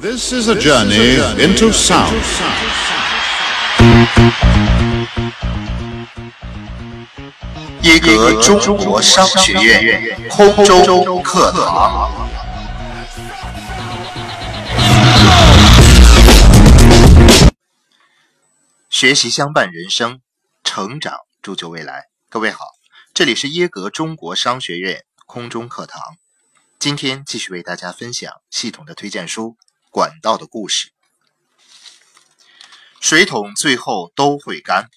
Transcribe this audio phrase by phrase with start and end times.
[0.00, 2.14] This is a journey into sound.
[7.82, 12.12] 耶格中国商学院空中课堂。
[18.88, 20.20] 学习相伴人生，
[20.62, 22.04] 成长铸就未来。
[22.28, 22.60] 各位好，
[23.12, 26.00] 这里是耶格中国商学院空中课堂。
[26.78, 29.56] 今天继续为大家分享系统的推荐书
[29.98, 30.90] 《管道的故事》。
[33.00, 34.88] 水桶最后都会干。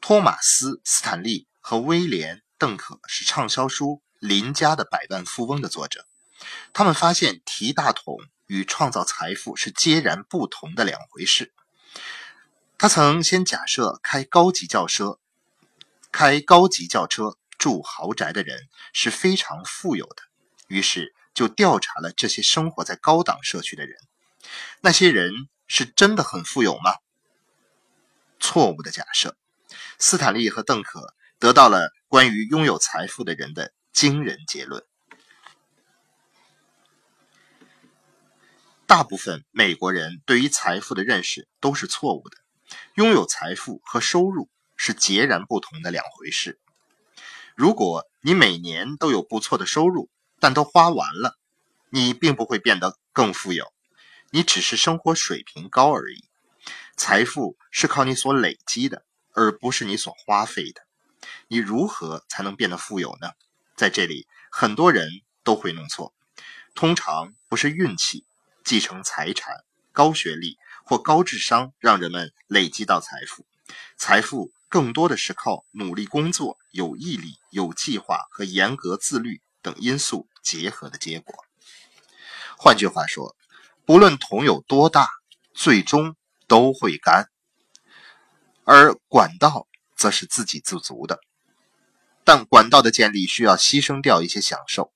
[0.00, 3.86] 托马斯·斯坦利和威廉·邓可是畅销书
[4.18, 6.04] 《邻家的百万富翁》的作者。
[6.72, 8.18] 他们发现提大桶
[8.48, 11.52] 与创造财富是截然不同的两回事。
[12.76, 15.20] 他曾先假设开高级轿车、
[16.10, 20.24] 开高级轿车、住豪宅的人是非常富有的，
[20.66, 23.96] 于是就调查了这些生活在高档社区的人。
[24.80, 25.32] 那些人
[25.66, 26.94] 是真的很富有吗？
[28.38, 29.36] 错误的假设。
[29.98, 34.84] 斯坦利和邓可得到了关于拥有财富的人的惊人结论。
[38.86, 42.36] 大部分美国人对于财富的认识都是错误的。
[42.94, 46.60] 拥有财富和收入是截然不同的两回事。
[47.54, 50.08] 如果你每年都有不错的收入，
[50.40, 51.38] 但都花完了，
[51.90, 53.72] 你并不会变得更富有，
[54.30, 56.24] 你只是生活水平高而已。
[56.96, 60.82] 财富是靠你所累积的，而不是你所花费的。
[61.48, 63.30] 你如何才能变得富有呢？
[63.76, 65.08] 在这里，很多人
[65.42, 66.14] 都会弄错。
[66.74, 68.24] 通常不是运气、
[68.64, 70.58] 继承财产、高学历。
[70.88, 73.44] 或高智商让人们累积到财富，
[73.96, 81.44] 财富更多的是靠努力工作、有毅力、有计划和严格自律等因素结合的结果。
[82.56, 83.34] 换句话说，
[83.84, 85.10] 不论桶有多大，
[85.54, 86.14] 最终
[86.46, 87.28] 都会干。
[88.62, 91.18] 而管道则是自给自足的，
[92.22, 94.92] 但管道的建立需要牺牲掉一些享受。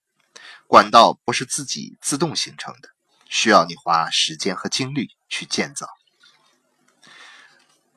[0.69, 2.91] 管道不是自己自动形成的。
[3.29, 5.89] 需要你花时间和精力去建造。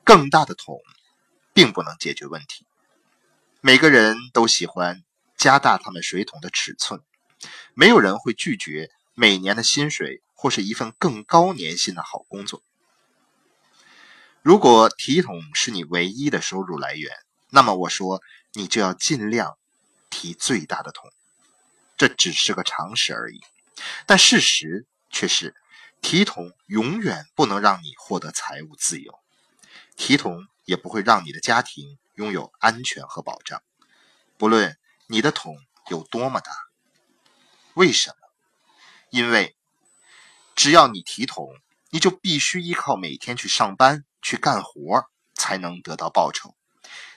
[0.02, 0.80] 更大的桶，
[1.52, 2.66] 并不能解决问题。
[3.60, 5.04] 每个人都喜欢
[5.44, 7.02] 加大他们水桶的尺寸，
[7.74, 12.62] 没有人会拒绝每年的薪水或是一份更高年薪的好工作。
[14.40, 17.12] 如果提桶是你唯一的收入来源，
[17.50, 18.22] 那么我说
[18.54, 19.58] 你就要尽量
[20.08, 21.12] 提最大的桶。
[21.98, 23.42] 这只是个常识而已，
[24.06, 24.86] 但事实。
[25.10, 25.54] 却是
[26.02, 29.20] 提桶永远不能让你获得财务自由，
[29.94, 33.62] 提桶也不会让你的家庭拥有安全和保障，
[34.36, 34.76] 不论
[35.06, 35.56] 你的桶
[35.88, 36.52] 有多么大。
[37.74, 38.28] 为什么？
[39.10, 39.56] 因为
[40.54, 41.60] 只要你提桶，
[41.90, 46.54] 你就必须依靠每天去上班去干活才能得到报酬。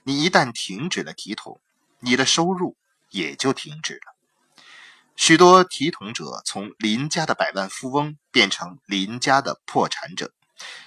[0.04, 1.62] 你一旦停止了提桶，
[2.00, 2.78] 你的收入
[3.10, 4.16] 也就停止了。
[5.16, 10.32] 许多提桶者从邻家的百万富翁变成邻家的破产者，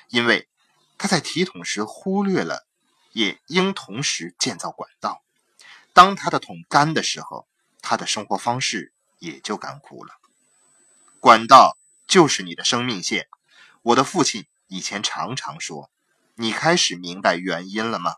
[0.09, 0.49] 因为
[0.97, 2.67] 他在提桶时忽略了，
[3.13, 5.23] 也应同时建造管道。
[5.93, 7.47] 当他的桶干的时候，
[7.83, 10.15] 他的生活方式也就干枯了。
[11.19, 13.29] 管道就是你的生命线。
[13.83, 15.91] 我的父亲以前常常说
[16.37, 18.17] ：“你开始明白原因了吗？”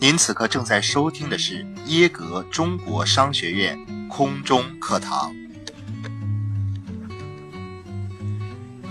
[0.00, 5.41] 您此刻正在收听的是耶格中国商学院空中课堂。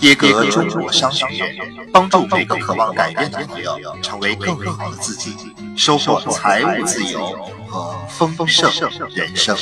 [0.02, 5.36] 耶格中国商学院帮助每个渴望改变的朋友成为更好的自己，
[5.78, 7.32] 收获财务自由
[7.68, 8.70] 和丰盛
[9.10, 9.56] 人生。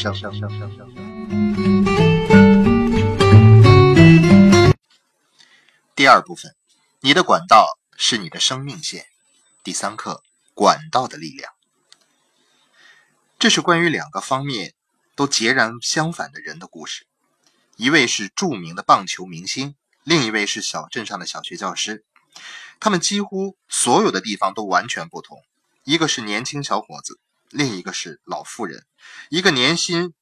[5.95, 6.55] 第二部分，
[7.01, 9.05] 你的管道是你的生命线。
[9.63, 10.23] 第三课。
[10.55, 11.53] 管道的力量，
[13.37, 14.73] 这是关于两个方面
[15.15, 17.07] 都截然相反的人的故事。
[17.77, 19.75] 一位是著名的棒球明星，
[20.09, 22.03] 另一位是小镇上的小学教师。
[22.79, 25.37] 他们几乎所有的地方都完全不同。
[25.83, 27.19] 一个是年轻小伙子，
[27.51, 28.87] 另一个是老妇人。
[29.29, 30.15] 一个年薪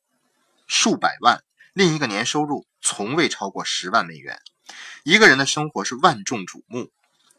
[0.67, 1.41] 数百万，
[1.71, 4.41] 另一个年收入从未超过十万美元。
[5.05, 6.91] 一个人的生活是万众瞩目，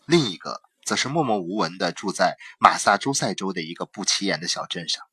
[0.06, 0.62] 另一个。
[0.86, 5.04] 则是默默无闻地住在马萨诸塞州的一个不起眼的小镇上，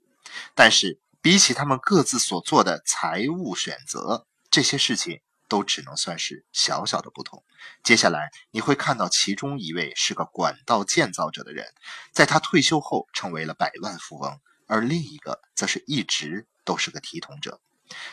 [0.53, 7.43] 但是比起他们各自所做的财务选择，这些事情都只能算是小小的不同。
[7.83, 11.73] 接下来你会看到，其中一位是个管道建造者的人，
[12.11, 17.59] 在他退休后成为了百万富翁，而另一个则是一直都是个提桶者。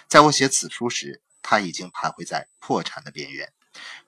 [0.08, 3.52] 在我写此书时，他已经徘徊在破产的边缘。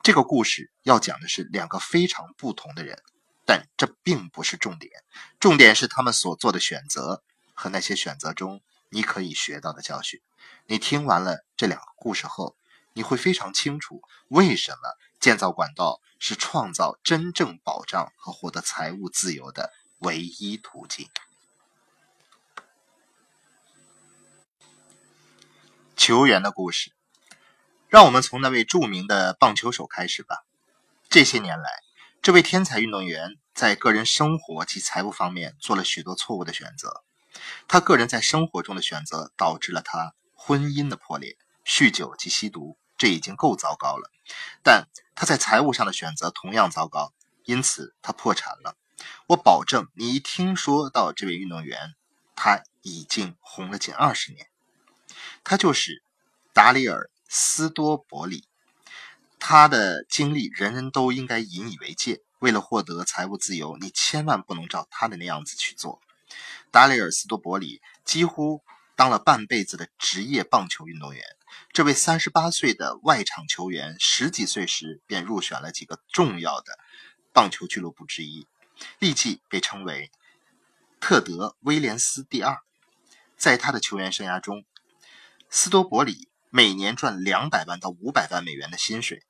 [0.03, 3.03] 这个故事要讲的是两个非常不同的人，
[3.47, 4.93] 但这并不是重点，
[5.41, 7.23] 重点是他们所做的选择
[7.55, 8.61] 和那些选择中
[8.91, 10.21] 你可以学到的教训。
[10.67, 12.57] 你听完了这两个故事后，
[12.95, 14.79] 你会非常清楚为什么
[15.21, 21.09] 建造管道是创造真正保障和获得财务自由的唯一途径。
[25.97, 26.93] 球员的故事，
[27.89, 30.45] 让我们从那位著名的棒球手开始吧。
[31.09, 31.71] 这些年来，
[32.23, 37.03] 这位天才运动员在个人生活及财务方面做了许多错误的选择。
[37.67, 44.11] 他个人在生活中的选择导致了他婚姻的破裂、酗酒及吸毒，这已经够糟糕了。
[44.63, 47.13] 但他在财务上的选择同样糟糕，
[47.45, 48.79] 因此他破产了。
[49.27, 51.95] 我保证，你一听说到这位运动员，
[52.35, 54.49] 他已经红了近二十年。
[55.43, 56.03] 他就是
[56.55, 58.49] 达里尔·斯多伯里，
[59.39, 62.23] 他的经历人人都应该引以为戒。
[62.39, 66.01] 为了获得财务自由，你千万不能照他的那样子去做。
[66.71, 68.63] 达里尔·斯多伯里几乎
[68.97, 71.23] 当了半辈子的职业棒球运动员。
[71.73, 76.79] 这位三十八岁的外场球员，十几岁时便入选了几个重要的
[77.33, 78.47] 棒球俱乐部之一，
[78.99, 80.11] 立即被称为
[81.01, 82.59] 特德·威廉斯第二。
[83.37, 84.65] 在他的球员生涯中，
[85.51, 89.25] 斯多伯里每年赚两百万到五百万美元的薪水，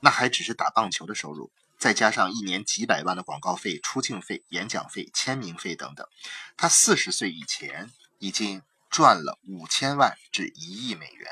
[0.00, 6.06] 那还只是打棒球的收入，再加上一年几百万的广告费、出镜费、演讲费、签名费等等。
[6.56, 11.28] 他四十岁以前已经赚了五千万至一亿美元。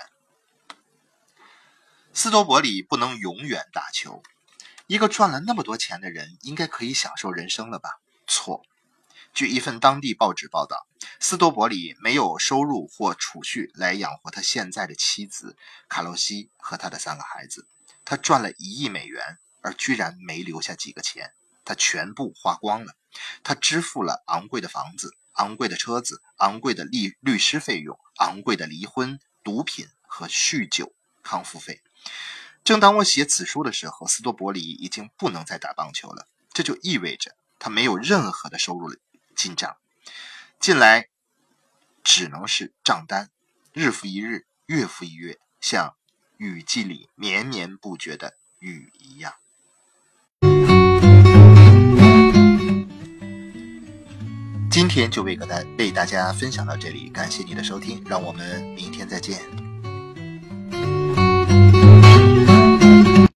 [2.20, 4.24] 斯多伯里不能永远打球，
[4.88, 8.00] 一个赚了那么多钱的人应该可以享受人生了吧？
[8.26, 8.64] 错。
[9.32, 10.88] 据一份当地报纸报道，
[11.20, 15.56] 斯多伯里没有收入或储蓄来养活他现在的妻子
[15.88, 17.68] 卡洛西和他的三个孩子。
[18.04, 22.96] 他赚了一亿美元，而居然没留下几个钱，他全部花光了。
[23.44, 30.92] 他支付了昂贵的房子、昂贵的车子、昂贵的律律师费用、昂贵的离婚、毒品和酗酒
[31.22, 31.80] 康复费。
[32.64, 38.94] 正当我写此书的时候，斯多伯里已经不能再打棒球了，这就意味着他没有任何的收入。
[39.36, 39.76] 进账，
[40.58, 41.06] 进来
[42.02, 43.30] 只能是账单，
[43.72, 45.94] 日复一日，月复一月，像
[46.38, 49.34] 雨季里绵绵不绝的雨一样。
[54.68, 59.67] 今天就为个大为大家分享到这里，感谢你的收听，让我们明天再见。